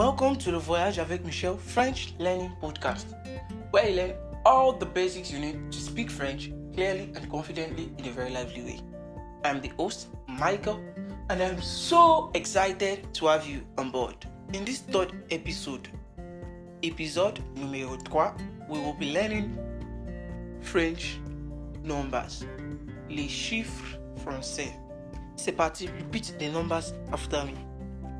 [0.00, 3.14] Welcome to the Voyage avec Michel French Learning Podcast,
[3.70, 4.14] where you learn
[4.46, 8.62] all the basics you need to speak French clearly and confidently in a very lively
[8.62, 8.80] way.
[9.44, 10.80] I'm the host, Michael,
[11.28, 14.16] and I'm so excited to have you on board.
[14.54, 15.90] In this third episode,
[16.82, 18.32] episode numéro 3,
[18.70, 19.54] we will be learning
[20.62, 21.20] French
[21.84, 22.46] numbers,
[23.10, 24.72] les chiffres français.
[25.36, 27.54] C'est parti, repeat the numbers after me.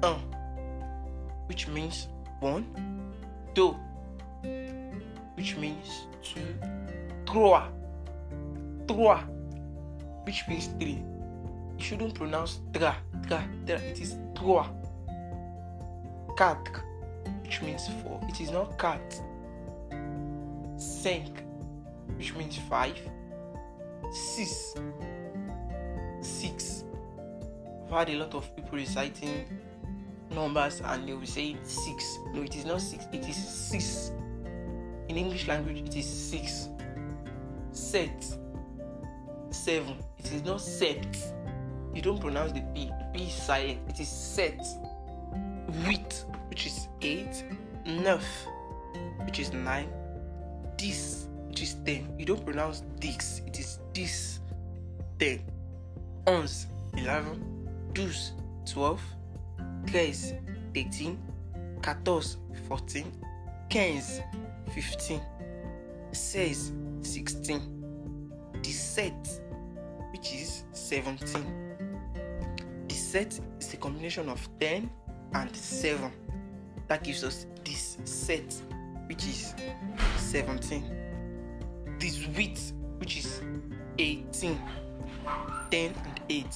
[0.02, 0.39] 1,
[1.50, 2.06] which means
[2.38, 2.64] 1,
[3.56, 3.76] 2,
[5.34, 6.40] which means 2,
[7.26, 7.64] 3,
[8.86, 8.96] 3,
[10.22, 10.90] which means 3.
[10.90, 11.04] You
[11.76, 12.94] shouldn't pronounce tra,
[13.26, 13.80] tra, tra.
[13.80, 14.62] It is 3.
[16.38, 16.54] 4,
[17.42, 18.20] which means 4.
[18.28, 19.20] It is not cat.
[19.90, 21.32] 5,
[22.16, 22.96] which means 5.
[24.12, 24.74] 6,
[26.20, 26.84] 6.
[27.86, 29.46] I've had a lot of people reciting
[30.30, 32.18] numbers and they will say 6.
[32.32, 34.12] No, it is not 6, it is 6.
[35.08, 36.68] In English language, it is 6.
[37.72, 38.24] Set,
[39.50, 39.96] 7.
[40.18, 41.16] It is not set.
[41.94, 42.90] You don't pronounce the P.
[43.12, 43.80] P is silent.
[43.88, 44.64] It is set.
[45.84, 47.44] Huit, which is 8.
[47.86, 48.24] Neuf,
[49.24, 49.88] which is 9.
[50.76, 52.14] Dix, which is 10.
[52.18, 53.40] You don't pronounce dix.
[53.46, 54.40] It is this.
[55.18, 55.42] 10.
[56.26, 57.90] Onze, 11.
[57.92, 58.32] Douze,
[58.66, 59.00] 12.
[59.92, 61.18] 13, 13.
[61.82, 62.38] 14,
[62.68, 63.12] 14.
[63.70, 64.22] 15,
[64.72, 65.20] 15.
[66.12, 67.80] 16, 16.
[68.90, 69.14] 17,
[70.12, 71.76] which is 17.
[72.88, 74.90] The Set is a combination of 10
[75.34, 76.12] and 7.
[76.88, 78.54] That gives us this set,
[79.06, 79.54] which is
[80.16, 80.84] 17.
[81.98, 83.40] This width, which is
[83.98, 84.58] 18.
[85.70, 86.46] 10 and 8.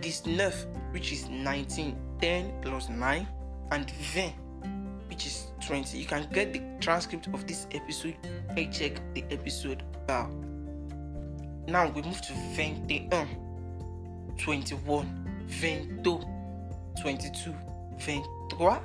[0.00, 0.50] This 9,
[0.92, 1.96] which is 19.
[2.20, 3.26] 10 plus 9.
[3.72, 4.34] And 20,
[5.08, 5.98] which is 20.
[5.98, 8.16] You can get the transcript of this episode
[8.56, 10.28] and check the episode bar.
[11.66, 13.28] Now we move to 21,
[14.38, 15.24] 21.
[15.54, 16.20] 22,
[17.02, 17.54] 22,
[17.98, 18.80] 23,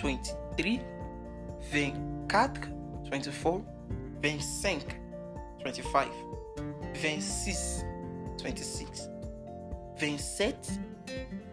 [0.00, 0.80] 23,
[1.70, 2.52] 24,
[3.08, 3.64] 24,
[4.20, 4.84] 25,
[5.60, 6.08] 25,
[7.00, 7.84] 26,
[8.38, 9.08] 26,
[9.98, 10.80] 27,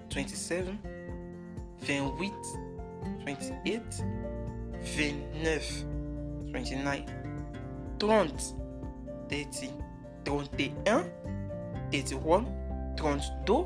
[0.10, 0.80] 27,
[1.82, 2.34] 28,
[3.24, 4.04] 28,
[4.82, 5.86] 29,
[6.52, 7.06] 29,
[8.00, 8.56] 30,
[9.30, 9.74] 30,
[10.24, 11.04] 31,
[11.92, 12.46] 31,
[12.98, 13.66] 32,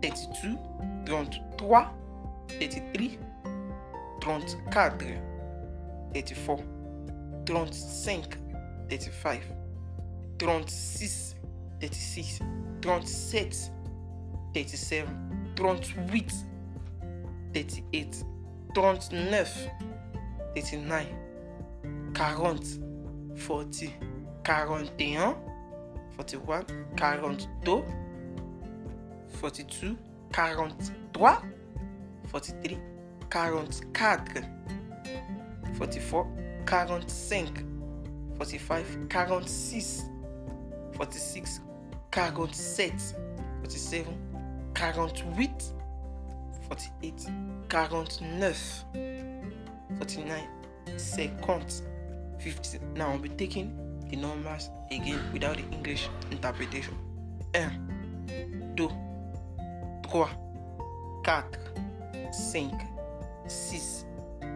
[0.00, 0.58] 32,
[1.58, 1.88] 33,
[2.58, 3.18] 33,
[4.20, 5.20] 34,
[6.14, 6.58] 34,
[7.44, 8.28] 35,
[8.88, 9.63] 35,
[10.38, 11.36] 36,
[11.80, 12.40] 36,
[12.82, 13.70] 37,
[14.52, 15.06] 37,
[15.54, 16.32] 38,
[17.52, 18.24] 38,
[18.74, 19.70] 39,
[20.54, 21.06] 39,
[22.14, 22.80] 40,
[23.36, 23.90] 40,
[24.44, 25.36] 41,
[26.16, 26.64] 41,
[26.96, 27.84] 42,
[29.40, 29.94] 42,
[32.30, 32.78] 43,
[33.30, 34.44] 43, 44,
[35.74, 36.26] 44,
[36.66, 37.64] 45,
[38.36, 40.10] 45, 46,
[40.96, 41.60] 46,
[42.12, 42.98] 47,
[43.60, 44.18] 47,
[44.74, 45.72] 48,
[46.68, 47.28] 48,
[47.70, 48.54] 49,
[49.98, 50.48] 49,
[50.96, 51.84] 50,
[52.38, 52.78] 50.
[52.94, 53.76] Now I'll be taking
[54.08, 56.94] the numbers again without the English interpretation.
[57.54, 58.94] 1, 2, 3,
[60.10, 60.28] 4,
[61.24, 61.44] 5,
[63.48, 64.04] 6,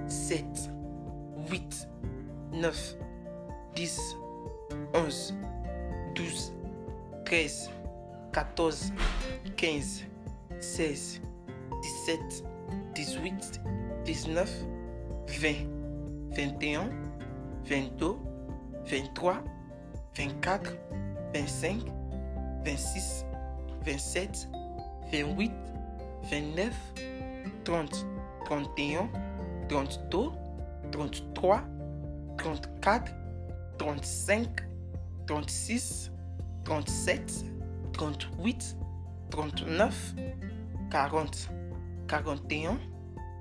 [0.06, 0.54] 7,
[1.50, 1.86] 8,
[2.52, 2.72] 9,
[3.74, 3.88] 10,
[4.94, 5.57] 11,
[6.18, 6.52] 12,
[7.26, 7.70] 13,
[8.32, 8.92] 14,
[9.56, 10.04] 15,
[10.58, 11.20] 16,
[12.06, 12.42] 17,
[12.96, 13.60] 18,
[14.04, 14.48] 19,
[15.28, 15.68] 20,
[16.34, 16.90] 21,
[17.64, 18.18] 22,
[18.84, 19.44] 23,
[20.16, 20.72] 24,
[21.32, 21.84] 25,
[22.64, 23.24] 26,
[23.84, 24.48] 27,
[25.12, 25.52] 28,
[26.24, 26.72] 29,
[27.64, 28.06] 30,
[28.44, 29.08] 31,
[29.68, 30.32] 32,
[30.90, 31.62] 33,
[32.36, 33.04] 34,
[33.78, 34.68] 35,
[35.28, 36.10] 36,
[36.68, 38.74] 37, 38,
[39.30, 39.90] 39,
[40.90, 41.48] 40,
[42.08, 42.80] 41,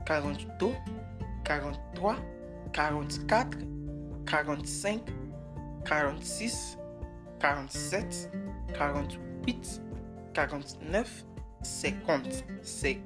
[0.07, 0.75] 42,
[1.45, 2.15] 43,
[2.73, 3.53] 44,
[4.25, 5.03] 45,
[5.85, 6.77] 46,
[7.41, 8.29] 47,
[8.77, 9.79] 48,
[10.33, 11.05] 49,
[11.63, 11.95] 50,
[12.63, 13.03] 50,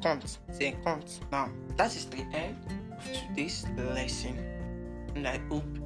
[0.56, 1.26] 50.
[1.32, 2.58] Now, that is the end
[2.92, 3.66] of today's
[3.96, 4.38] lesson,
[5.16, 5.81] and I hope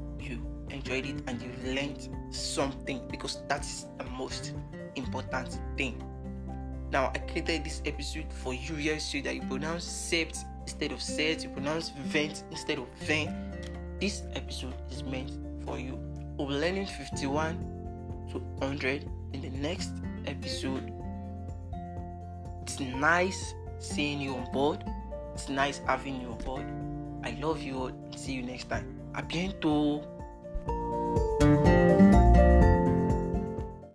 [0.70, 4.54] enjoyed it and you learned something because that is the most
[4.96, 6.02] important thing.
[6.92, 11.02] Now, I created this episode for you here so that you pronounce sept instead of
[11.02, 13.32] set, you pronounce vent instead of vent.
[14.00, 15.32] This episode is meant
[15.66, 15.98] for you.
[16.38, 17.58] We'll be learning 51
[18.32, 19.92] to 100 in the next
[20.26, 20.92] episode.
[22.64, 24.84] It's nice seeing you on board.
[25.34, 26.66] It's nice having you on board.
[27.24, 27.92] I love you all.
[28.16, 29.00] See you next time.
[29.16, 30.15] A bientôt.